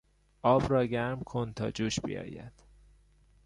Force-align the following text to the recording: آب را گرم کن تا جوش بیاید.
آب 0.41 0.71
را 0.71 0.85
گرم 0.85 1.19
کن 1.19 1.53
تا 1.53 1.71
جوش 1.71 1.99
بیاید. 1.99 2.63